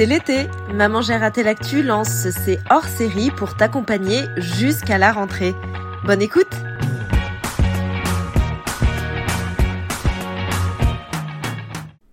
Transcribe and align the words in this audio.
C'est 0.00 0.06
l'été. 0.06 0.46
Maman 0.72 1.02
j'ai 1.02 1.14
raté 1.14 1.42
lance 1.82 2.30
ses 2.30 2.58
hors-série 2.70 3.30
pour 3.30 3.54
t'accompagner 3.54 4.22
jusqu'à 4.38 4.96
la 4.96 5.12
rentrée. 5.12 5.52
Bonne 6.06 6.22
écoute 6.22 6.48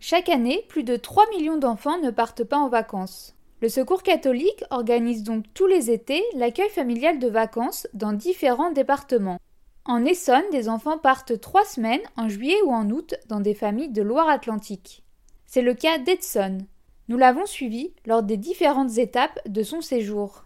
Chaque 0.02 0.28
année, 0.28 0.66
plus 0.68 0.84
de 0.84 0.98
3 0.98 1.30
millions 1.30 1.56
d'enfants 1.56 1.98
ne 2.02 2.12
partent 2.12 2.44
pas 2.44 2.58
en 2.58 2.68
vacances. 2.68 3.38
Le 3.62 3.70
Secours 3.70 4.04
catholique 4.04 4.66
organise 4.70 5.24
donc 5.24 5.46
tous 5.54 5.68
les 5.68 5.90
étés 5.90 6.26
l'accueil 6.36 6.70
familial 6.70 7.20
de 7.20 7.30
vacances 7.30 7.88
dans 7.94 8.12
différents 8.12 8.72
départements. 8.72 9.40
En 9.86 10.04
Essonne, 10.04 10.44
des 10.52 10.68
enfants 10.68 10.98
partent 10.98 11.40
trois 11.40 11.64
semaines 11.64 12.04
en 12.18 12.28
juillet 12.28 12.62
ou 12.66 12.74
en 12.74 12.90
août 12.90 13.16
dans 13.30 13.40
des 13.40 13.54
familles 13.54 13.94
de 13.94 14.02
Loire-Atlantique. 14.02 15.06
C'est 15.46 15.62
le 15.62 15.74
cas 15.74 16.00
d'Edson. 16.00 16.66
Nous 17.10 17.18
l'avons 17.18 17.46
suivi 17.46 17.94
lors 18.06 18.22
des 18.22 18.36
différentes 18.36 18.98
étapes 18.98 19.40
de 19.48 19.64
son 19.64 19.80
séjour. 19.80 20.44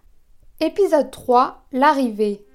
Épisode 0.59 1.09
3 1.09 1.65
L'arrivée. 1.71 2.45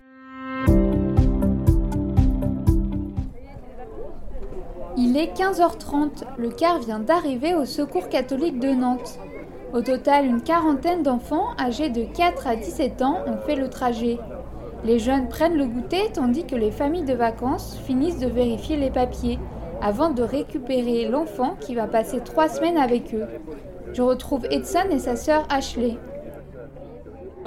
Il 4.96 5.16
est 5.16 5.36
15h30. 5.36 6.22
Le 6.38 6.50
car 6.50 6.78
vient 6.78 7.00
d'arriver 7.00 7.56
au 7.56 7.64
Secours 7.64 8.08
catholique 8.08 8.60
de 8.60 8.68
Nantes. 8.68 9.18
Au 9.72 9.80
total, 9.80 10.26
une 10.26 10.40
quarantaine 10.40 11.02
d'enfants 11.02 11.56
âgés 11.58 11.90
de 11.90 12.04
4 12.04 12.46
à 12.46 12.54
17 12.54 13.02
ans 13.02 13.18
ont 13.26 13.38
fait 13.38 13.56
le 13.56 13.68
trajet. 13.68 14.18
Les 14.84 15.00
jeunes 15.00 15.28
prennent 15.28 15.56
le 15.56 15.66
goûter 15.66 16.12
tandis 16.14 16.46
que 16.46 16.54
les 16.54 16.70
familles 16.70 17.02
de 17.02 17.14
vacances 17.14 17.76
finissent 17.84 18.20
de 18.20 18.28
vérifier 18.28 18.76
les 18.76 18.92
papiers 18.92 19.40
avant 19.82 20.10
de 20.10 20.22
récupérer 20.22 21.08
l'enfant 21.08 21.56
qui 21.58 21.74
va 21.74 21.88
passer 21.88 22.20
trois 22.20 22.48
semaines 22.48 22.78
avec 22.78 23.12
eux. 23.12 23.26
Je 23.96 24.02
retrouve 24.02 24.44
Edson 24.50 24.90
et 24.90 24.98
sa 24.98 25.16
sœur 25.16 25.46
Ashley. 25.50 25.96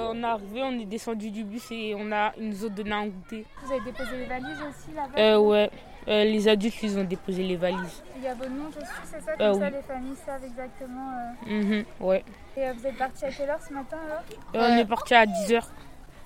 On 0.00 0.20
est 0.20 0.26
arrivé, 0.26 0.62
on 0.64 0.78
est 0.80 0.84
descendu 0.86 1.30
du 1.30 1.44
bus 1.44 1.70
et 1.70 1.94
on 1.96 2.10
a, 2.10 2.32
nous 2.38 2.64
ont 2.64 2.70
donné 2.70 2.90
un 2.92 3.06
goûter. 3.06 3.46
Vous 3.62 3.70
avez 3.72 3.84
déposé 3.84 4.16
les 4.16 4.24
valises 4.26 4.58
aussi 4.68 4.92
là-bas? 4.96 5.18
Euh, 5.20 5.38
ouais, 5.38 5.70
Euh, 6.08 6.24
les 6.24 6.48
adultes, 6.48 6.82
ils 6.82 6.98
ont 6.98 7.04
déposé 7.04 7.42
les 7.44 7.56
valises. 7.56 8.02
Il 8.16 8.22
y 8.22 8.26
a 8.26 8.34
vos 8.34 8.46
noms 8.48 8.68
dessus, 8.70 8.80
c'est 9.04 9.20
ça 9.20 9.32
Euh, 9.38 9.52
Comme 9.52 9.60
ça, 9.60 9.66
oui. 9.68 9.72
les 9.76 9.82
familles 9.82 10.16
savent 10.26 10.44
exactement. 10.44 11.12
euh. 11.46 11.62
Mhm, 11.62 11.84
ouais. 12.00 12.24
Et 12.56 12.66
euh, 12.66 12.72
vous 12.72 12.86
êtes 12.86 12.96
partis 12.96 13.24
à 13.26 13.30
quelle 13.30 13.50
heure 13.50 13.60
ce 13.62 13.72
matin 13.74 13.98
alors? 14.06 14.22
Euh, 14.56 14.68
On 14.74 14.78
est 14.78 14.86
parti 14.86 15.14
à 15.14 15.26
10h. 15.26 15.62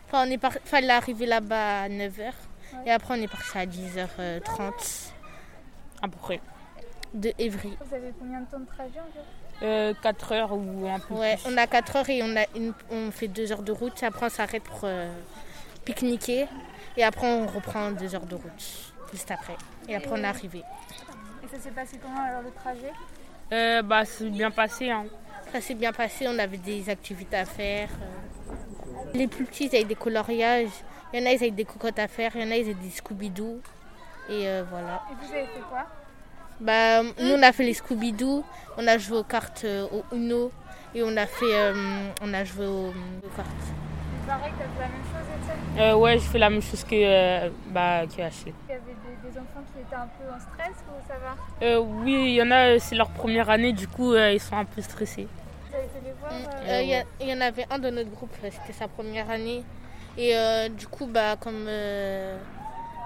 Enfin, 0.06 0.24
on 0.26 0.30
est 0.30 0.38
par... 0.38 0.52
fallait 0.64 0.88
arriver 0.90 1.26
là-bas 1.26 1.82
à 1.82 1.88
9h. 1.88 2.32
Et 2.86 2.90
après, 2.92 3.18
on 3.18 3.22
est 3.22 3.28
parti 3.28 3.58
à 3.58 3.66
10h30 3.66 5.10
à 6.02 6.08
peu 6.08 6.16
près. 6.18 6.40
de 7.12 7.32
Évry. 7.38 7.76
Vous 7.84 7.94
avez 7.94 8.12
combien 8.18 8.40
de 8.40 8.46
temps 8.46 8.60
de 8.60 8.66
trajet 8.66 9.00
environ 9.00 9.26
Euh, 9.62 9.94
4 10.02 10.32
heures 10.32 10.52
ou 10.52 10.86
un 10.88 10.98
peu 10.98 11.14
Ouais, 11.14 11.36
plus. 11.36 11.52
on 11.52 11.56
a 11.56 11.66
4 11.66 11.96
heures 11.96 12.10
et 12.10 12.22
on, 12.22 12.36
a 12.36 12.44
une... 12.56 12.72
on 12.90 13.10
fait 13.10 13.28
2 13.28 13.52
heures 13.52 13.62
de 13.62 13.72
route. 13.72 14.02
Après, 14.02 14.26
on 14.26 14.28
s'arrête 14.30 14.62
pour 14.64 14.80
euh, 14.84 15.10
pique-niquer. 15.84 16.46
Et 16.96 17.04
après, 17.04 17.26
on 17.26 17.46
reprend 17.46 17.90
2 17.92 18.14
heures 18.14 18.26
de 18.26 18.34
route, 18.34 18.92
juste 19.12 19.30
après. 19.30 19.56
Et 19.88 19.94
après, 19.96 20.10
on 20.12 20.16
est 20.16 20.24
arrivé. 20.26 20.62
Et 21.44 21.48
ça 21.48 21.58
s'est 21.58 21.70
passé 21.70 21.98
comment 22.02 22.22
alors 22.24 22.42
le 22.42 22.50
trajet? 22.50 22.92
Euh, 23.52 23.82
bah, 23.82 24.04
c'est 24.04 24.30
bien 24.30 24.50
passé. 24.50 24.90
Hein. 24.90 25.06
Ça 25.52 25.60
s'est 25.60 25.74
bien 25.74 25.92
passé, 25.92 26.26
on 26.28 26.38
avait 26.38 26.56
des 26.56 26.88
activités 26.90 27.36
à 27.36 27.44
faire. 27.44 27.88
euh. 28.02 29.04
Les 29.14 29.28
plus 29.28 29.44
petits, 29.44 29.66
ils 29.66 29.76
avaient 29.76 29.84
des 29.84 29.94
coloriages. 29.94 30.70
Il 31.12 31.20
y 31.20 31.22
en 31.22 31.26
a, 31.26 31.32
ils 31.32 31.36
avaient 31.36 31.50
des 31.52 31.64
cocottes 31.64 31.98
à 32.00 32.08
faire. 32.08 32.32
Il 32.34 32.42
y 32.42 32.44
en 32.44 32.50
a, 32.50 32.56
ils 32.56 32.64
avaient 32.64 32.74
des 32.74 32.90
Scooby-Doo. 32.90 33.60
Et 34.30 34.48
euh, 34.48 34.64
voilà. 34.68 35.02
Et 35.10 35.14
vous 35.26 35.32
avez 35.32 35.46
fait 35.46 35.60
quoi? 35.68 35.86
Bah, 36.60 37.02
nous, 37.02 37.34
on 37.36 37.42
a 37.42 37.52
fait 37.52 37.64
les 37.64 37.74
Scooby-Doo, 37.74 38.44
on 38.78 38.86
a 38.86 38.96
joué 38.98 39.18
aux 39.18 39.24
cartes 39.24 39.62
euh, 39.64 39.86
au 39.92 40.04
Uno 40.14 40.50
et 40.94 41.02
on 41.02 41.16
a 41.16 41.26
fait, 41.26 41.52
euh, 41.54 41.74
on 42.22 42.32
a 42.32 42.44
joué 42.44 42.66
aux, 42.66 42.88
aux 42.90 43.36
cartes. 43.36 43.48
Il 44.22 44.26
paraît 44.26 44.50
que 44.50 44.54
t'as 44.58 44.64
fait 44.64 44.80
la 44.80 44.88
même 44.88 45.02
chose 45.02 45.26
Étienne 45.42 45.84
Euh, 45.84 45.94
ouais, 45.96 46.12
j'ai 46.14 46.20
fait 46.28 46.38
la 46.38 46.50
même 46.50 46.62
chose 46.62 46.84
que, 46.84 46.94
euh, 46.94 47.50
bah, 47.70 48.02
que 48.06 48.22
Ashley. 48.22 48.54
Il 48.68 48.70
y 48.70 48.74
avait 48.74 48.82
des, 48.84 49.30
des 49.30 49.38
enfants 49.38 49.64
qui 49.74 49.80
étaient 49.82 49.94
un 49.96 50.06
peu 50.18 50.32
en 50.32 50.38
stress 50.40 50.76
ou 50.88 51.08
ça 51.08 51.14
va? 51.18 51.66
Euh, 51.66 51.78
oui, 51.80 52.12
il 52.28 52.34
y 52.34 52.42
en 52.42 52.50
a, 52.50 52.78
c'est 52.78 52.94
leur 52.94 53.10
première 53.10 53.50
année, 53.50 53.72
du 53.72 53.88
coup, 53.88 54.12
euh, 54.14 54.32
ils 54.32 54.40
sont 54.40 54.56
un 54.56 54.64
peu 54.64 54.80
stressés. 54.80 55.26
Vous 55.70 55.76
avez 55.76 55.88
fait 55.88 56.00
les 56.04 56.12
voir 56.20 56.32
euh, 56.32 56.78
Euh, 56.78 56.82
Il 56.82 56.88
y, 56.88 56.94
a- 56.94 57.04
il 57.20 57.28
y 57.28 57.34
en 57.34 57.40
avait 57.40 57.66
un 57.70 57.78
de 57.80 57.90
notre 57.90 58.10
groupe, 58.10 58.30
euh, 58.44 58.48
c'était 58.50 58.72
sa 58.78 58.86
première 58.88 59.28
année. 59.28 59.62
Et 60.16 60.36
euh, 60.36 60.68
du 60.68 60.86
coup, 60.86 61.06
bah, 61.06 61.34
comme. 61.38 61.66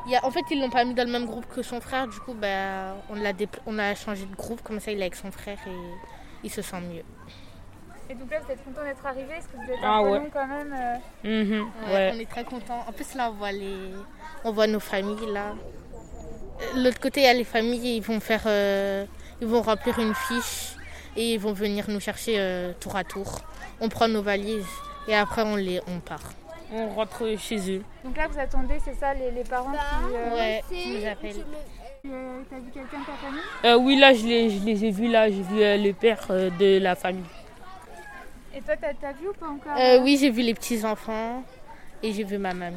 Il 0.09 0.13
y 0.13 0.17
a, 0.17 0.25
en 0.25 0.31
fait, 0.33 0.41
ils 0.51 0.61
l'ont 0.61 0.71
pas 0.71 0.85
mis 0.85 0.95
dans 0.95 1.05
le 1.05 1.13
même 1.13 1.27
groupe 1.27 1.47
que 1.47 1.63
son 1.63 1.81
frère, 1.81 2.09
du 2.09 2.19
coup, 2.19 2.35
bah, 2.35 2.97
on, 3.11 3.15
l'a 3.15 3.33
dépl- 3.33 3.61
on 3.67 3.79
a 3.79 3.95
changé 3.95 4.25
de 4.27 4.35
groupe, 4.35 4.63
comme 4.63 4.81
ça 4.81 4.91
il 4.91 4.99
est 4.99 5.03
avec 5.03 5.15
son 5.15 5.31
frère 5.31 5.59
et 5.67 5.77
il 6.43 6.51
se 6.51 6.63
sent 6.63 6.81
mieux. 6.81 7.05
Et 8.11 8.15
donc 8.15 8.31
là 8.31 8.39
vous 8.41 8.51
êtes 8.51 8.65
content 8.65 8.83
d'être 8.85 9.05
arrivé 9.05 9.35
Est-ce 9.35 9.49
que 9.49 9.57
vous 9.57 9.71
êtes 9.71 9.79
Ah 9.85 9.99
un 9.99 10.03
peu 10.03 10.09
ouais. 10.11 10.19
long 10.21 10.31
quand 10.33 10.47
même 10.47 10.75
Mhm, 11.25 11.69
Ouais, 11.89 11.93
ouais. 11.95 12.13
On 12.15 12.19
est 12.21 12.31
très 12.31 12.45
contents. 12.45 12.83
En 12.89 12.93
plus, 12.93 13.15
là, 13.15 13.31
on 13.31 13.35
voit, 13.35 13.53
les... 13.53 13.77
on 14.45 14.51
voit 14.53 14.67
nos 14.67 14.81
familles, 14.81 15.31
là. 15.31 15.53
Euh, 15.53 16.83
L'autre 16.83 16.99
côté, 17.01 17.21
il 17.21 17.25
y 17.25 17.29
a 17.29 17.35
les 17.35 17.45
familles, 17.45 17.97
ils 17.99 18.03
vont 18.03 18.19
faire... 18.21 18.43
euh, 18.47 19.05
Ils 19.43 19.47
vont 19.47 19.61
remplir 19.61 19.99
une 19.99 20.15
fiche 20.15 20.73
et 21.17 21.35
ils 21.35 21.39
vont 21.39 21.53
venir 21.53 21.85
nous 21.89 22.01
chercher 22.01 22.37
euh, 22.39 22.73
tour 22.81 22.97
à 22.97 23.05
tour. 23.05 23.41
On 23.81 23.89
prend 23.91 24.09
nos 24.09 24.23
valises 24.23 24.65
et 25.07 25.15
après, 25.15 25.43
on, 25.43 25.57
les... 25.57 25.81
on 25.87 26.01
part. 26.01 26.33
On 26.73 26.89
rentre 26.89 27.25
chez 27.39 27.59
eux. 27.77 27.83
Donc 28.05 28.17
là 28.17 28.27
vous 28.31 28.39
attendez, 28.39 28.75
c'est 28.85 28.95
ça, 28.95 29.15
les, 29.15 29.31
les 29.31 29.45
parents 29.45 29.73
qui... 29.73 30.15
euh, 30.15 30.35
Ouais, 30.37 30.63
qui 30.71 30.99
nous 31.01 31.07
appellent. 31.07 31.45
euh, 32.07 32.41
T'as 32.51 32.57
vu 32.57 32.71
quelqu'un 32.75 32.99
de 33.01 33.07
ta 33.07 33.13
famille? 33.13 33.41
Euh, 33.65 33.79
oui, 33.79 33.97
là, 33.97 34.13
je 34.13 34.27
les, 34.27 34.51
je 34.51 34.65
les 34.65 34.85
ai 34.85 34.91
vus, 34.91 35.09
là, 35.09 35.29
j'ai 35.31 35.43
vu 35.43 35.63
euh, 35.63 35.77
le 35.79 35.93
père 35.95 36.27
euh, 36.31 36.51
de 36.59 36.79
la 36.79 36.95
famille. 36.95 37.25
Et 38.55 38.61
toi 38.61 38.75
t'as 38.81 38.93
t'as 39.01 39.13
vu 39.13 39.29
ou 39.29 39.33
pas 39.33 39.47
encore? 39.47 39.79
Euh, 39.81 40.01
oui, 40.03 40.19
j'ai 40.21 40.31
vu 40.31 40.43
les 40.43 40.53
petits-enfants 40.55 41.43
et 42.03 42.13
j'ai 42.13 42.25
vu 42.25 42.37
ma 42.39 42.53
mamie. 42.53 42.77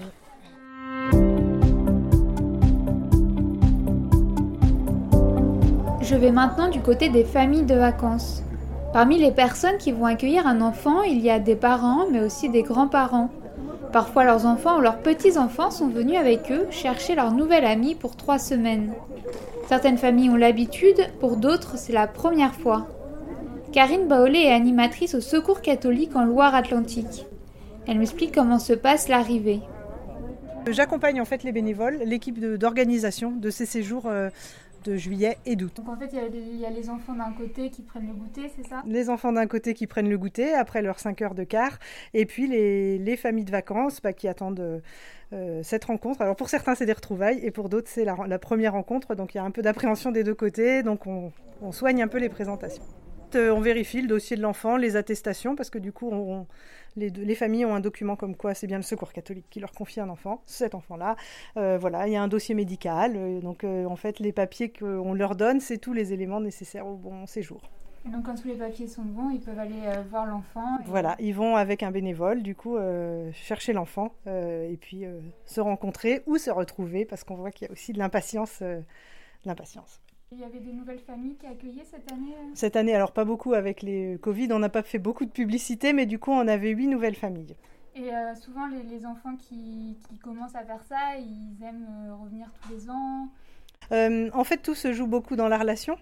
Je 6.01 6.15
vais 6.15 6.31
maintenant 6.31 6.67
du 6.69 6.81
côté 6.81 7.09
des 7.09 7.23
familles 7.23 7.63
de 7.65 7.75
vacances. 7.75 8.43
Parmi 8.93 9.17
les 9.17 9.31
personnes 9.31 9.77
qui 9.77 9.91
vont 9.91 10.05
accueillir 10.05 10.45
un 10.47 10.59
enfant, 10.61 11.01
il 11.03 11.19
y 11.21 11.29
a 11.29 11.39
des 11.39 11.55
parents, 11.55 12.05
mais 12.11 12.19
aussi 12.21 12.49
des 12.49 12.63
grands-parents. 12.63 13.29
Parfois 13.91 14.23
leurs 14.23 14.45
enfants 14.45 14.77
ou 14.77 14.81
leurs 14.81 14.99
petits-enfants 14.99 15.71
sont 15.71 15.89
venus 15.89 16.17
avec 16.17 16.51
eux 16.51 16.67
chercher 16.71 17.15
leur 17.15 17.31
nouvel 17.31 17.65
ami 17.65 17.95
pour 17.95 18.15
trois 18.15 18.39
semaines. 18.39 18.93
Certaines 19.67 19.97
familles 19.97 20.29
ont 20.29 20.35
l'habitude, 20.35 21.07
pour 21.19 21.37
d'autres 21.37 21.77
c'est 21.77 21.93
la 21.93 22.07
première 22.07 22.55
fois. 22.55 22.87
Karine 23.73 24.07
Baolé 24.07 24.39
est 24.39 24.53
animatrice 24.53 25.15
au 25.15 25.21
Secours 25.21 25.61
catholique 25.61 26.15
en 26.15 26.23
Loire-Atlantique. 26.23 27.25
Elle 27.87 27.99
m'explique 27.99 28.33
comment 28.33 28.59
se 28.59 28.73
passe 28.73 29.07
l'arrivée. 29.07 29.61
J'accompagne 30.67 31.19
en 31.19 31.25
fait 31.25 31.43
les 31.43 31.51
bénévoles, 31.51 31.99
l'équipe 32.05 32.39
d'organisation 32.39 33.31
de, 33.31 33.49
ces 33.49 33.65
séjours 33.65 34.03
euh, 34.05 34.29
de 34.83 34.95
juillet 34.95 35.37
et 35.45 35.55
d'août. 35.55 35.73
Donc 35.77 35.89
en 35.89 35.97
fait 35.97 36.09
il 36.11 36.59
y, 36.59 36.65
a 36.65 36.69
les 36.69 36.89
enfants 36.89 37.13
d'un 37.13 37.31
côté 37.31 37.69
qui 37.69 37.81
prennent 37.81 38.07
le 38.07 38.13
goûter, 38.13 38.51
c'est 38.55 38.67
ça? 38.67 38.83
Les 38.85 39.09
enfants 39.09 39.31
d'un 39.31 39.47
côté 39.47 39.73
qui 39.73 39.87
prennent 39.87 40.09
le 40.09 40.17
goûter 40.17 40.53
après 40.53 40.81
leurs 40.81 40.99
5 40.99 41.21
heures 41.21 41.35
de 41.35 41.43
quart, 41.43 41.79
et 42.13 42.25
puis 42.25 42.47
les, 42.47 42.97
les 42.97 43.17
familles 43.17 43.45
de 43.45 43.51
vacances 43.51 44.01
bah, 44.01 44.13
qui 44.13 44.27
attendent 44.27 44.59
euh, 44.59 44.79
euh, 45.33 45.61
cette 45.63 45.85
rencontre. 45.85 46.21
Alors 46.21 46.35
pour 46.35 46.49
certains 46.49 46.75
c'est 46.75 46.85
des 46.85 46.93
retrouvailles, 46.93 47.39
et 47.43 47.51
pour 47.51 47.69
d'autres 47.69 47.89
c'est 47.89 48.05
la, 48.05 48.15
la 48.27 48.39
première 48.39 48.73
rencontre, 48.73 49.15
donc 49.15 49.33
il 49.33 49.37
y 49.37 49.41
a 49.41 49.43
un 49.43 49.51
peu 49.51 49.61
d'appréhension 49.61 50.11
des 50.11 50.23
deux 50.23 50.35
côtés, 50.35 50.83
donc 50.83 51.07
on, 51.07 51.31
on 51.61 51.71
soigne 51.71 52.01
un 52.01 52.07
peu 52.07 52.17
les 52.17 52.29
présentations. 52.29 52.83
Euh, 53.35 53.51
On 53.53 53.61
vérifie 53.61 54.01
le 54.01 54.07
dossier 54.07 54.35
de 54.37 54.41
l'enfant, 54.41 54.77
les 54.77 54.95
attestations, 54.95 55.55
parce 55.55 55.69
que 55.69 55.79
du 55.79 55.91
coup, 55.91 56.09
on- 56.11 56.47
les, 56.97 57.09
deux- 57.11 57.23
les 57.23 57.35
familles 57.35 57.65
ont 57.65 57.73
un 57.75 57.79
document 57.79 58.15
comme 58.15 58.35
quoi 58.35 58.53
c'est 58.53 58.67
bien 58.67 58.77
le 58.77 58.83
secours 58.83 59.13
catholique 59.13 59.45
qui 59.49 59.59
leur 59.59 59.71
confie 59.71 59.99
un 60.01 60.09
enfant, 60.09 60.41
cet 60.45 60.75
enfant-là. 60.75 61.15
Euh, 61.57 61.77
voilà, 61.79 62.07
il 62.07 62.13
y 62.13 62.15
a 62.17 62.21
un 62.21 62.27
dossier 62.27 62.53
médical, 62.55 63.13
euh, 63.15 63.39
donc 63.39 63.63
euh, 63.63 63.85
en 63.85 63.95
fait, 63.95 64.19
les 64.19 64.31
papiers 64.33 64.69
qu'on 64.71 65.13
leur 65.13 65.35
donne, 65.35 65.59
c'est 65.61 65.77
tous 65.77 65.93
les 65.93 66.11
éléments 66.13 66.41
nécessaires 66.41 66.85
au 66.87 66.95
bon 66.95 67.25
séjour. 67.27 67.61
Et 68.05 68.09
donc 68.09 68.25
quand 68.25 68.33
tous 68.35 68.47
les 68.47 68.55
papiers 68.55 68.87
sont 68.87 69.03
bons, 69.03 69.29
ils 69.29 69.39
peuvent 69.39 69.59
aller 69.59 69.79
euh, 69.85 70.01
voir 70.09 70.25
l'enfant. 70.25 70.79
et- 70.81 70.87
Voilà, 70.87 71.15
ils 71.19 71.33
vont 71.35 71.55
avec 71.55 71.83
un 71.83 71.91
bénévole, 71.91 72.41
du 72.41 72.55
coup, 72.55 72.75
euh, 72.77 73.31
chercher 73.33 73.73
l'enfant 73.73 74.13
euh, 74.27 74.67
et 74.69 74.75
puis 74.75 75.05
se 75.45 75.61
rencontrer 75.61 76.23
ou 76.25 76.37
se 76.37 76.49
retrouver, 76.49 77.05
parce 77.05 77.23
qu'on 77.23 77.35
voit 77.35 77.51
qu'il 77.51 77.67
y 77.67 77.69
a 77.69 77.71
aussi 77.71 77.93
de 77.93 77.99
l'impatience. 77.99 78.61
de 78.61 78.81
l'impatience. 79.45 80.01
Il 80.33 80.39
y 80.39 80.45
avait 80.45 80.59
des 80.59 80.71
nouvelles 80.71 80.99
familles 80.99 81.35
qui 81.35 81.45
accueillaient 81.45 81.83
cette 81.83 82.09
année 82.09 82.33
euh 82.33 82.51
Cette 82.53 82.77
année, 82.77 82.95
alors 82.95 83.11
pas 83.11 83.25
beaucoup 83.25 83.53
avec 83.53 83.81
les 83.81 84.17
Covid, 84.21 84.47
on 84.53 84.59
n'a 84.59 84.69
pas 84.69 84.81
fait 84.81 84.97
beaucoup 84.97 85.25
de 85.25 85.29
publicité, 85.29 85.91
mais 85.91 86.05
du 86.05 86.19
coup, 86.19 86.31
on 86.31 86.47
avait 86.47 86.69
huit 86.69 86.87
nouvelles 86.87 87.15
familles. 87.15 87.57
Et 87.95 88.13
euh, 88.13 88.33
souvent, 88.35 88.67
les, 88.67 88.83
les 88.83 89.05
enfants 89.05 89.35
qui, 89.35 89.97
qui 90.07 90.17
commencent 90.19 90.55
à 90.55 90.63
faire 90.63 90.81
ça, 90.87 91.17
ils 91.17 91.61
aiment 91.61 91.85
euh, 92.07 92.15
revenir 92.15 92.47
tous 92.61 92.73
les 92.73 92.89
ans. 92.89 93.27
Euh, 93.91 94.29
en 94.33 94.45
fait, 94.45 94.59
tout 94.59 94.73
se 94.73 94.93
joue 94.93 95.05
beaucoup 95.05 95.35
dans 95.35 95.49
la 95.49 95.57
relation. 95.57 95.97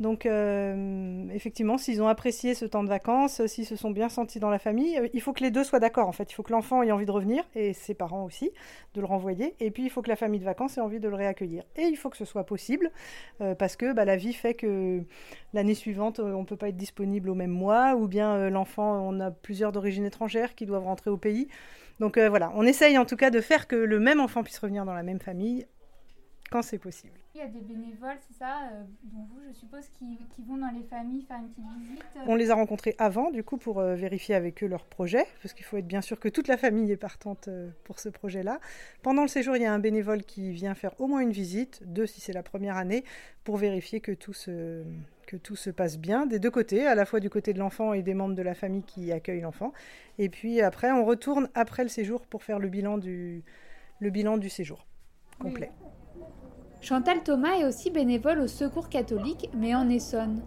Donc, 0.00 0.26
euh, 0.26 1.28
effectivement, 1.32 1.78
s'ils 1.78 2.02
ont 2.02 2.08
apprécié 2.08 2.54
ce 2.54 2.64
temps 2.64 2.82
de 2.82 2.88
vacances, 2.88 3.46
s'ils 3.46 3.66
se 3.66 3.76
sont 3.76 3.90
bien 3.90 4.08
sentis 4.08 4.40
dans 4.40 4.50
la 4.50 4.58
famille, 4.58 4.98
euh, 4.98 5.08
il 5.14 5.20
faut 5.20 5.32
que 5.32 5.44
les 5.44 5.50
deux 5.50 5.62
soient 5.62 5.78
d'accord. 5.78 6.08
En 6.08 6.12
fait, 6.12 6.30
il 6.30 6.34
faut 6.34 6.42
que 6.42 6.52
l'enfant 6.52 6.82
ait 6.82 6.90
envie 6.90 7.06
de 7.06 7.10
revenir 7.12 7.44
et 7.54 7.72
ses 7.72 7.94
parents 7.94 8.24
aussi 8.24 8.50
de 8.94 9.00
le 9.00 9.06
renvoyer. 9.06 9.54
Et 9.60 9.70
puis, 9.70 9.84
il 9.84 9.90
faut 9.90 10.02
que 10.02 10.08
la 10.08 10.16
famille 10.16 10.40
de 10.40 10.44
vacances 10.44 10.76
ait 10.76 10.80
envie 10.80 10.98
de 10.98 11.08
le 11.08 11.14
réaccueillir. 11.14 11.62
Et 11.76 11.82
il 11.82 11.96
faut 11.96 12.10
que 12.10 12.16
ce 12.16 12.24
soit 12.24 12.44
possible 12.44 12.90
euh, 13.40 13.54
parce 13.54 13.76
que 13.76 13.92
bah, 13.92 14.04
la 14.04 14.16
vie 14.16 14.32
fait 14.32 14.54
que 14.54 15.02
l'année 15.54 15.74
suivante, 15.74 16.18
on 16.18 16.40
ne 16.40 16.46
peut 16.46 16.56
pas 16.56 16.68
être 16.68 16.76
disponible 16.76 17.30
au 17.30 17.34
même 17.34 17.50
mois, 17.50 17.94
ou 17.94 18.08
bien 18.08 18.50
l'enfant, 18.50 19.08
on 19.08 19.20
a 19.20 19.30
plusieurs 19.30 19.70
d'origine 19.70 20.04
étrangère 20.04 20.54
qui 20.54 20.66
doivent 20.66 20.84
rentrer 20.84 21.10
au 21.10 21.16
pays. 21.16 21.48
Donc 22.00 22.18
voilà, 22.18 22.50
on 22.56 22.64
essaye 22.64 22.98
en 22.98 23.04
tout 23.04 23.16
cas 23.16 23.30
de 23.30 23.40
faire 23.40 23.68
que 23.68 23.76
le 23.76 24.00
même 24.00 24.20
enfant 24.20 24.42
puisse 24.42 24.58
revenir 24.58 24.84
dans 24.84 24.94
la 24.94 25.02
même 25.02 25.20
famille 25.20 25.66
quand 26.50 26.62
c'est 26.62 26.78
possible. 26.78 27.21
Il 27.34 27.38
y 27.38 27.40
a 27.40 27.46
des 27.46 27.60
bénévoles, 27.60 28.18
c'est 28.28 28.36
ça, 28.36 28.68
euh, 28.72 28.82
dont 29.04 29.26
vous, 29.30 29.40
je 29.48 29.54
suppose, 29.54 29.88
qui, 29.98 30.18
vont 30.46 30.58
dans 30.58 30.70
les 30.70 30.82
familles 30.82 31.22
faire 31.22 31.38
une 31.38 31.48
petite 31.48 31.64
visite 31.80 32.04
euh 32.16 32.20
On 32.26 32.34
les 32.34 32.50
a 32.50 32.54
rencontrés 32.54 32.94
avant, 32.98 33.30
du 33.30 33.42
coup, 33.42 33.56
pour 33.56 33.80
euh, 33.80 33.94
vérifier 33.94 34.34
avec 34.34 34.62
eux 34.62 34.66
leur 34.66 34.84
projet, 34.84 35.24
parce 35.42 35.54
qu'il 35.54 35.64
faut 35.64 35.78
être 35.78 35.86
bien 35.86 36.02
sûr 36.02 36.20
que 36.20 36.28
toute 36.28 36.46
la 36.46 36.58
famille 36.58 36.92
est 36.92 36.96
partante 36.98 37.48
pour 37.84 38.00
ce 38.00 38.10
projet-là. 38.10 38.60
Pendant 39.02 39.22
le 39.22 39.28
séjour, 39.28 39.56
il 39.56 39.62
y 39.62 39.64
a 39.64 39.72
un 39.72 39.78
bénévole 39.78 40.24
qui 40.24 40.52
vient 40.52 40.74
faire 40.74 41.00
au 41.00 41.06
moins 41.06 41.20
une 41.20 41.32
visite, 41.32 41.82
deux 41.86 42.04
si 42.04 42.20
c'est 42.20 42.34
la 42.34 42.42
première 42.42 42.76
année, 42.76 43.02
pour 43.44 43.56
vérifier 43.56 44.00
que 44.00 44.12
tout 44.12 44.34
se, 44.34 44.84
que 45.26 45.36
tout 45.36 45.56
se 45.56 45.70
passe 45.70 45.98
bien 45.98 46.26
des 46.26 46.38
deux 46.38 46.50
côtés, 46.50 46.86
à 46.86 46.94
la 46.94 47.06
fois 47.06 47.18
du 47.18 47.30
côté 47.30 47.54
de 47.54 47.58
l'enfant 47.58 47.94
et 47.94 48.02
des 48.02 48.12
membres 48.12 48.34
de 48.34 48.42
la 48.42 48.54
famille 48.54 48.82
qui 48.82 49.10
accueillent 49.10 49.40
l'enfant. 49.40 49.72
Et 50.18 50.28
puis 50.28 50.60
après, 50.60 50.90
on 50.92 51.06
retourne 51.06 51.48
après 51.54 51.82
le 51.82 51.88
séjour 51.88 52.26
pour 52.26 52.42
faire 52.42 52.58
le 52.58 52.68
bilan 52.68 52.98
du, 52.98 53.42
le 54.00 54.10
bilan 54.10 54.36
du 54.36 54.50
séjour 54.50 54.86
complet. 55.38 55.70
Chantal 56.82 57.22
Thomas 57.22 57.58
est 57.60 57.64
aussi 57.64 57.90
bénévole 57.90 58.40
au 58.40 58.48
Secours 58.48 58.88
catholique, 58.88 59.48
mais 59.54 59.72
en 59.72 59.88
Essonne. 59.88 60.42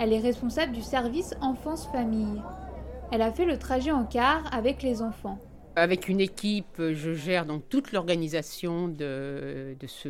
Elle 0.00 0.12
est 0.12 0.18
responsable 0.18 0.72
du 0.72 0.82
service 0.82 1.32
enfance-famille. 1.40 2.42
Elle 3.12 3.22
a 3.22 3.30
fait 3.30 3.44
le 3.44 3.56
trajet 3.56 3.92
en 3.92 4.04
car 4.04 4.52
avec 4.52 4.82
les 4.82 5.00
enfants. 5.00 5.38
Avec 5.76 6.08
une 6.08 6.20
équipe, 6.20 6.82
je 6.92 7.14
gère 7.14 7.46
donc 7.46 7.68
toute 7.68 7.92
l'organisation 7.92 8.88
de, 8.88 9.76
de, 9.78 9.86
ce, 9.86 10.08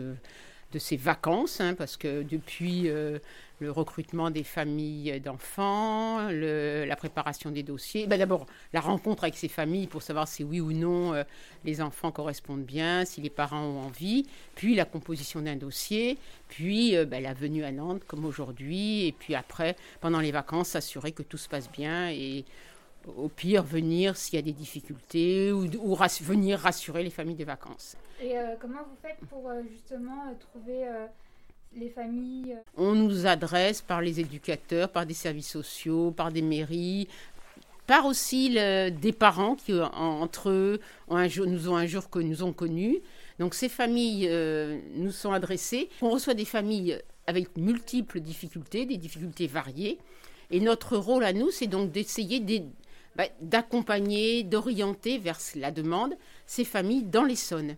de 0.72 0.78
ces 0.78 0.96
vacances, 0.96 1.60
hein, 1.60 1.74
parce 1.74 1.98
que 1.98 2.22
depuis 2.22 2.88
euh, 2.88 3.18
le 3.58 3.70
recrutement 3.70 4.30
des 4.30 4.44
familles 4.44 5.20
d'enfants, 5.20 6.28
la 6.30 6.96
préparation 6.96 7.50
des 7.50 7.62
dossiers. 7.62 8.06
Ben 8.06 8.18
D'abord, 8.18 8.46
la 8.72 8.80
rencontre 8.80 9.24
avec 9.24 9.36
ces 9.36 9.48
familles 9.48 9.86
pour 9.86 10.02
savoir 10.02 10.28
si 10.28 10.44
oui 10.44 10.60
ou 10.60 10.72
non 10.72 11.14
euh, 11.14 11.24
les 11.64 11.80
enfants 11.80 12.10
correspondent 12.10 12.64
bien, 12.64 13.04
si 13.04 13.20
les 13.20 13.30
parents 13.30 13.62
ont 13.62 13.80
envie, 13.80 14.26
puis 14.54 14.74
la 14.74 14.84
composition 14.84 15.40
d'un 15.40 15.56
dossier, 15.56 16.18
puis 16.48 16.96
euh, 16.96 17.04
ben, 17.04 17.22
la 17.22 17.34
venue 17.34 17.64
à 17.64 17.72
Nantes 17.72 18.02
comme 18.06 18.24
aujourd'hui, 18.24 19.06
et 19.06 19.12
puis 19.12 19.34
après, 19.34 19.76
pendant 20.00 20.20
les 20.20 20.32
vacances, 20.32 20.68
s'assurer 20.68 21.12
que 21.12 21.22
tout 21.22 21.38
se 21.38 21.48
passe 21.48 21.70
bien 21.70 22.10
et 22.10 22.44
au 23.16 23.28
pire, 23.28 23.62
venir 23.62 24.16
s'il 24.16 24.34
y 24.34 24.38
a 24.38 24.42
des 24.42 24.52
difficultés 24.52 25.52
ou, 25.52 25.68
venir 26.22 26.58
rassurer 26.58 27.04
les 27.04 27.10
familles 27.10 27.36
de 27.36 27.44
vacances. 27.44 27.96
Et 28.20 28.36
euh, 28.36 28.56
comment 28.60 28.82
vous 28.82 28.96
faites 29.00 29.20
pour 29.30 29.48
justement 29.70 30.34
trouver 30.40 30.88
les 31.74 31.90
familles 31.90 32.52
euh, 32.52 32.62
On 32.76 32.92
nous 32.92 33.26
adresse 33.26 33.82
par 33.82 34.00
les 34.00 34.20
éducateurs, 34.20 34.90
par 34.90 35.06
des 35.06 35.14
services 35.14 35.50
sociaux, 35.50 36.10
par 36.10 36.32
des 36.32 36.42
mairies, 36.42 37.08
par 37.86 38.06
aussi 38.06 38.50
des 38.50 39.12
parents 39.12 39.54
qui, 39.54 39.72
entre 39.80 40.50
eux, 40.50 40.80
nous 41.08 41.68
ont 41.68 41.76
un 41.76 41.86
jour 41.86 42.04
nous 42.16 42.42
ont 42.42 42.52
connus. 42.52 42.98
Donc 43.38 43.54
ces 43.54 43.68
familles 43.68 44.26
euh, 44.28 44.80
nous 44.94 45.12
sont 45.12 45.32
adressées. 45.32 45.88
On 46.02 46.10
reçoit 46.10 46.34
des 46.34 46.44
familles 46.44 47.00
avec 47.26 47.56
multiples 47.56 48.20
difficultés, 48.20 48.86
des 48.86 48.96
difficultés 48.96 49.46
variées. 49.46 49.98
Et 50.50 50.60
notre 50.60 50.96
rôle 50.96 51.24
à 51.24 51.32
nous, 51.32 51.50
c'est 51.50 51.66
donc 51.66 51.90
d'essayer 51.92 52.40
bah, 53.14 53.24
d'accompagner, 53.40 54.42
d'orienter 54.42 55.18
vers 55.18 55.38
la 55.54 55.70
demande 55.70 56.14
ces 56.46 56.64
familles 56.64 57.02
dans 57.02 57.24
l'Essonne. 57.24 57.76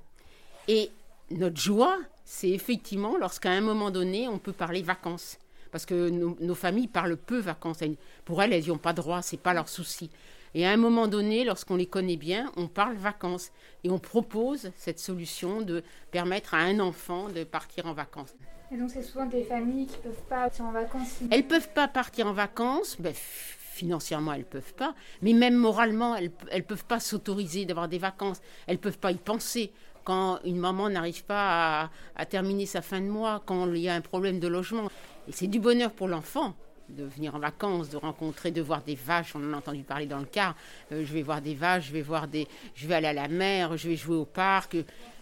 Et 0.69 0.91
notre 1.31 1.61
joie, 1.61 1.99
c'est 2.31 2.51
effectivement 2.51 3.17
lorsqu'à 3.17 3.51
un 3.51 3.63
moment 3.63 3.91
donné, 3.91 4.29
on 4.29 4.39
peut 4.39 4.53
parler 4.53 4.83
vacances. 4.83 5.39
Parce 5.73 5.87
que 5.87 6.11
nos, 6.11 6.55
familles 6.55 6.87
parlent 6.87 7.17
peu 7.17 7.39
vacances. 7.39 7.79
Pour 8.27 8.43
elles, 8.43 8.53
elles 8.53 8.65
n'y 8.65 8.71
ont 8.71 8.77
pas 8.77 8.93
droit, 8.93 9.23
c'est 9.23 9.39
pas 9.39 9.55
leur 9.55 9.69
souci. 9.69 10.11
Et 10.55 10.67
à 10.67 10.71
un 10.71 10.77
moment 10.77 11.09
donné, 11.09 11.45
lorsqu'on 11.45 11.77
les 11.77 11.87
connaît 11.87 12.17
bien, 12.19 12.53
on 12.57 12.69
parle 12.69 12.97
vacances. 12.97 13.51
Et 13.83 13.91
on 13.91 13.99
propose 13.99 14.71
cette 14.77 14.99
solution 14.99 15.63
de 15.63 15.83
permettre 16.11 16.53
à 16.53 16.59
un 16.59 16.81
enfant 16.81 17.31
de 17.31 17.45
partir 17.45 17.87
en 17.87 17.95
vacances. 17.95 18.35
Et 18.71 18.77
donc, 18.77 18.91
c'est 18.91 19.03
souvent 19.03 19.25
des 19.25 19.45
familles 19.45 19.87
qui 19.87 19.97
ne 19.97 20.03
peuvent 20.03 20.23
pas 20.29 20.43
partir 20.43 20.67
en 20.67 20.73
vacances 20.73 21.09
Elles 21.31 21.41
ne 21.41 21.49
peuvent 21.49 21.73
pas 21.73 21.89
partir 21.89 22.27
en 22.27 22.35
vacances. 22.35 22.97
Ben, 22.99 23.15
financièrement, 23.15 24.35
elles 24.35 24.41
ne 24.41 24.45
peuvent 24.45 24.75
pas. 24.75 24.95
Mais 25.23 25.33
même 25.33 25.55
moralement, 25.55 26.15
elles 26.15 26.33
ne 26.53 26.61
peuvent 26.61 26.85
pas 26.85 27.01
s'autoriser 27.01 27.65
d'avoir 27.65 27.89
des 27.89 27.99
vacances. 27.99 28.41
Elles 28.67 28.77
ne 28.77 28.81
peuvent 28.81 28.99
pas 28.99 29.13
y 29.13 29.17
penser 29.17 29.73
quand 30.09 30.39
une 30.43 30.57
maman 30.57 30.89
n'arrive 30.89 31.23
pas 31.25 31.91
à, 32.17 32.25
terminer 32.25 32.65
sa 32.65 32.81
fin 32.81 32.99
de 32.99 33.09
mois, 33.09 33.43
quand 33.45 33.67
il 33.67 33.77
y 33.77 33.91
a 33.91 33.95
un 33.95 34.01
problème 34.01 34.41
de 34.41 34.49
logement. 34.49 34.89
Et 35.29 35.33
c'est 35.33 35.49
du 35.49 35.61
bonheur 35.61 35.91
pour 35.91 36.09
l'enfant 36.09 36.55
de 36.89 37.05
venir 37.05 37.35
en 37.35 37.39
vacances, 37.39 37.91
de 37.91 37.99
rencontrer, 37.99 38.51
de 38.51 38.63
voir 38.63 38.81
des 38.81 38.95
vaches. 38.95 39.37
On 39.37 39.51
en 39.51 39.53
a 39.53 39.59
entendu 39.59 39.83
parler 39.83 40.07
dans 40.07 40.19
le 40.19 40.25
car. 40.25 40.55
Euh, 40.93 41.05
je 41.05 41.13
vais 41.13 41.21
voir 41.21 41.43
des 41.43 41.55
vaches, 41.55 41.89
je 41.89 41.93
vais 41.93 42.01
voir 42.01 42.27
des, 42.27 42.49
je 42.75 42.89
vais 42.89 42.95
aller 42.95 43.09
à 43.09 43.13
la 43.13 43.29
mer, 43.29 43.77
je 43.77 43.87
vais 43.87 43.97
jouer 43.97 44.17
au 44.17 44.25
parc, 44.25 44.79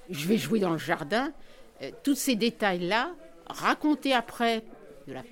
je 0.09 0.29
vais 0.29 0.39
jouer 0.39 0.61
dans 0.61 0.71
le 0.71 0.79
jardin. 0.79 1.33
Euh, 1.83 1.91
tous 2.05 2.15
ces 2.15 2.37
détails-là, 2.37 3.11
racontés 3.49 4.13
après 4.13 4.63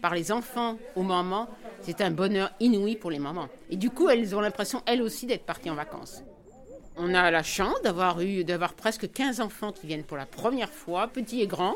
par 0.02 0.16
les 0.16 0.32
enfants 0.32 0.78
aux 0.96 1.04
mamans, 1.04 1.48
c'est 1.80 2.00
un 2.00 2.10
bonheur 2.10 2.50
inouï 2.58 2.96
pour 2.96 3.12
les 3.12 3.20
mamans. 3.20 3.46
Et 3.70 3.76
du 3.76 3.90
coup, 3.90 4.08
elles 4.08 4.34
ont 4.34 4.40
l'impression, 4.40 4.82
elles 4.84 5.00
aussi, 5.00 5.26
d'être 5.26 5.46
parties 5.46 5.70
en 5.70 5.76
vacances. 5.76 6.24
On 6.96 7.12
a 7.12 7.30
la 7.30 7.42
chance 7.42 7.82
d'avoir 7.82 8.20
eu 8.20 8.44
d'avoir 8.44 8.74
presque 8.74 9.10
15 9.10 9.40
enfants 9.40 9.72
qui 9.72 9.86
viennent 9.86 10.04
pour 10.04 10.16
la 10.16 10.26
première 10.26 10.70
fois, 10.70 11.08
petits 11.08 11.40
et 11.42 11.46
grands. 11.48 11.74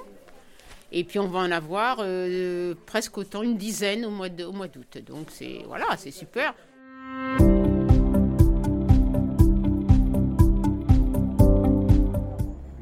Et 0.92 1.02
puis 1.02 1.18
on 1.18 1.26
va 1.26 1.40
en 1.40 1.50
avoir 1.50 1.98
euh, 2.00 2.74
presque 2.86 3.18
autant, 3.18 3.42
une 3.42 3.56
dizaine 3.56 4.04
au 4.04 4.10
mois 4.10 4.28
d'août. 4.28 4.98
Donc 5.04 5.28
c'est 5.30 5.62
voilà, 5.66 5.86
c'est 5.96 6.12
super. 6.12 6.54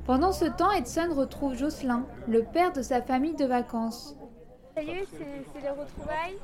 Pendant 0.05 0.32
ce 0.32 0.44
temps, 0.44 0.71
Edson 0.73 1.09
retrouve 1.15 1.56
Jocelyn, 1.56 2.06
le 2.29 2.43
père 2.44 2.73
de 2.73 2.82
sa 2.82 3.03
famille 3.03 3.35
de 3.35 3.44
vacances. 3.44 4.15
Ça 4.75 4.82
y 4.82 4.91
est, 4.91 5.06
c'est 5.11 5.62
les 5.62 5.71
retrouvailles? 5.71 6.37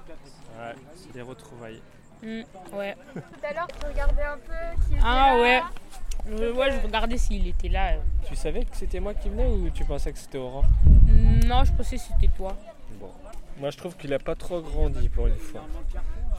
Ouais, 0.58 0.74
c'est 0.96 1.14
les 1.14 1.22
retrouvailles. 1.22 1.82
Mm, 2.22 2.42
ouais. 2.76 2.96
Tout 3.14 3.20
à 3.46 3.52
l'heure, 3.52 3.66
tu 3.68 3.86
regardais 3.86 4.22
un 4.22 4.38
peu 4.38 4.82
qui 4.86 4.94
était 4.94 5.02
Ah 5.04 5.34
là. 5.34 5.40
ouais. 5.40 6.50
ouais, 6.52 6.70
je 6.72 6.86
regardais 6.86 7.18
s'il 7.18 7.46
était 7.48 7.68
là. 7.68 7.94
Tu 8.26 8.36
savais 8.36 8.64
que 8.64 8.76
c'était 8.76 9.00
moi 9.00 9.14
qui 9.14 9.28
venais 9.28 9.48
ou 9.48 9.70
tu 9.70 9.84
pensais 9.84 10.12
que 10.12 10.18
c'était 10.18 10.38
Aurore 10.38 10.64
mm, 10.84 11.40
Non, 11.46 11.64
je 11.64 11.72
pensais 11.72 11.96
que 11.96 12.02
c'était 12.02 12.32
toi. 12.36 12.56
Bon. 13.00 13.10
Moi, 13.58 13.70
je 13.70 13.76
trouve 13.76 13.96
qu'il 13.96 14.12
a 14.14 14.18
pas 14.18 14.34
trop 14.34 14.60
grandi 14.62 15.08
pour 15.08 15.26
une 15.26 15.36
fois. 15.36 15.62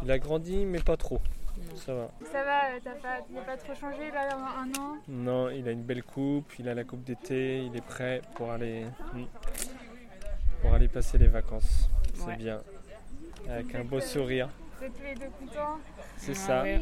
Il 0.03 0.11
a 0.11 0.17
grandi, 0.19 0.65
mais 0.65 0.79
pas 0.79 0.97
trop. 0.97 1.19
Ça 1.75 1.93
va. 1.93 2.09
Ça 2.31 2.43
va, 2.43 2.65
euh, 2.65 2.79
t'as 2.83 2.91
pas, 2.95 3.19
il 3.29 3.35
n'a 3.35 3.41
pas 3.41 3.55
trop 3.57 3.73
changé 3.75 4.11
là 4.11 4.27
en 4.35 4.61
un 4.61 4.81
an 4.81 4.97
Non, 5.07 5.49
il 5.49 5.67
a 5.67 5.71
une 5.71 5.83
belle 5.83 6.03
coupe, 6.03 6.51
il 6.59 6.67
a 6.67 6.73
la 6.73 6.83
coupe 6.83 7.03
d'été, 7.03 7.63
il 7.65 7.75
est 7.75 7.81
prêt 7.85 8.21
pour 8.35 8.51
aller, 8.51 8.85
pour 10.61 10.73
aller 10.73 10.87
passer 10.87 11.17
les 11.17 11.27
vacances. 11.27 11.89
C'est 12.15 12.25
Ouais. 12.25 12.35
bien. 12.37 12.61
Avec 13.49 13.73
un 13.75 13.83
beau 13.83 13.99
sourire. 14.01 14.49
Vous 14.83 14.87
êtes 14.89 14.97
tous 14.97 15.03
les 15.03 15.15
deux 15.15 15.31
contents 15.39 15.77
C'est 16.17 16.33
ça. 16.33 16.61
ouais. 16.63 16.81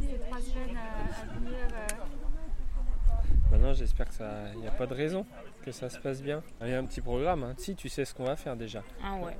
Ces 0.00 0.18
trois 0.20 0.38
semaines 0.40 0.76
à, 0.76 1.20
à 1.20 1.34
venir. 1.36 1.52
euh, 1.72 3.50
Maintenant, 3.50 3.72
j'espère 3.74 4.08
que 4.08 4.14
ça, 4.14 4.30
il 4.54 4.60
n'y 4.60 4.68
a 4.68 4.70
pas 4.70 4.86
de 4.86 4.94
raison 4.94 5.26
que 5.64 5.72
ça 5.72 5.90
se 5.90 5.98
passe 5.98 6.22
bien. 6.22 6.44
Il 6.60 6.68
y 6.68 6.74
a 6.74 6.78
un 6.78 6.84
petit 6.84 7.00
programme. 7.00 7.42
hein. 7.42 7.54
Si, 7.58 7.74
tu 7.74 7.88
sais 7.88 8.04
ce 8.04 8.14
qu'on 8.14 8.22
va 8.22 8.36
faire 8.36 8.54
déjà. 8.54 8.84
Ah 9.04 9.16
ouais. 9.16 9.36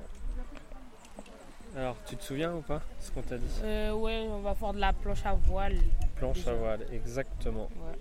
Alors, 1.77 1.95
tu 2.05 2.17
te 2.17 2.23
souviens 2.23 2.53
ou 2.53 2.59
pas 2.59 2.81
ce 2.99 3.11
qu'on 3.11 3.21
t'a 3.21 3.37
dit? 3.37 3.61
Euh, 3.63 3.93
ouais, 3.93 4.27
on 4.29 4.41
va 4.41 4.55
faire 4.55 4.73
de 4.73 4.79
la 4.81 4.91
planche 4.91 5.25
à 5.25 5.33
voile. 5.33 5.77
Planche 6.17 6.45
à 6.47 6.53
voile, 6.53 6.81
exactement. 6.91 7.69
Ouais. 7.77 7.97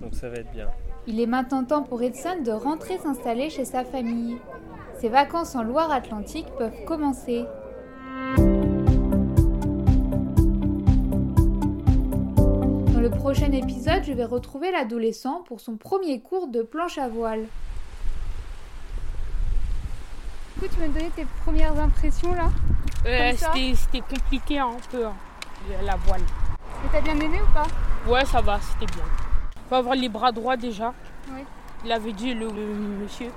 Donc 0.00 0.14
ça 0.14 0.28
va 0.28 0.36
être 0.36 0.52
bien. 0.52 0.70
Il 1.08 1.18
est 1.18 1.26
maintenant 1.26 1.64
temps 1.64 1.82
pour 1.82 2.00
Edson 2.00 2.42
de 2.44 2.52
rentrer 2.52 2.98
s'installer 2.98 3.50
chez 3.50 3.64
sa 3.64 3.84
famille. 3.84 4.36
Ses 5.00 5.08
vacances 5.08 5.56
en 5.56 5.64
Loire-Atlantique 5.64 6.46
peuvent 6.56 6.84
commencer. 6.84 7.44
Prochain 13.26 13.50
épisode, 13.50 14.04
je 14.04 14.12
vais 14.12 14.24
retrouver 14.24 14.70
l'adolescent 14.70 15.42
pour 15.48 15.58
son 15.58 15.76
premier 15.76 16.20
cours 16.20 16.46
de 16.46 16.62
planche 16.62 16.96
à 16.96 17.08
voile. 17.08 17.44
Du 20.54 20.60
coup, 20.60 20.72
tu 20.72 20.80
me 20.80 20.86
donner 20.94 21.10
tes 21.10 21.24
premières 21.44 21.76
impressions 21.76 22.32
là 22.34 22.50
Euh, 23.04 23.32
c'était 23.34 23.74
c'était 23.74 24.00
compliqué 24.00 24.60
un 24.60 24.76
peu, 24.92 25.04
hein, 25.06 25.16
la 25.82 25.96
voile. 25.96 26.20
Et 26.20 26.88
t'as 26.92 27.00
bien 27.00 27.18
aimé 27.18 27.38
ou 27.42 27.52
pas 27.52 27.66
Ouais, 28.08 28.24
ça 28.24 28.40
va, 28.40 28.60
c'était 28.60 28.86
bien. 28.94 29.04
Faut 29.68 29.74
avoir 29.74 29.96
les 29.96 30.08
bras 30.08 30.30
droits 30.30 30.56
déjà. 30.56 30.94
Oui. 31.34 31.40
Il 31.84 31.90
avait 31.90 32.12
dit 32.12 32.32
le, 32.32 32.46
le 32.46 32.74
monsieur. 33.02 33.32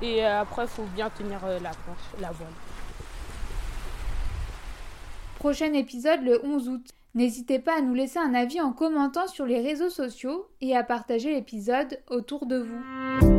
Et 0.00 0.24
après, 0.24 0.66
il 0.66 0.68
faut 0.68 0.86
bien 0.94 1.10
tenir 1.10 1.40
la 1.60 1.70
planche, 1.70 2.06
la 2.20 2.30
voile. 2.30 2.52
Prochain 5.40 5.72
épisode 5.72 6.22
le 6.22 6.40
11 6.44 6.68
août. 6.68 6.86
N'hésitez 7.14 7.58
pas 7.58 7.78
à 7.78 7.80
nous 7.80 7.94
laisser 7.94 8.18
un 8.18 8.34
avis 8.34 8.60
en 8.60 8.72
commentant 8.72 9.26
sur 9.26 9.44
les 9.44 9.60
réseaux 9.60 9.90
sociaux 9.90 10.46
et 10.60 10.76
à 10.76 10.84
partager 10.84 11.32
l'épisode 11.32 12.00
autour 12.08 12.46
de 12.46 12.58
vous. 12.58 13.29